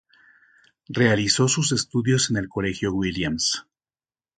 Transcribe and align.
Realizó 0.89 1.47
sus 1.47 1.71
estudios 1.73 2.31
en 2.31 2.37
el 2.37 2.49
Colegio 2.49 2.91
Williams. 2.91 3.67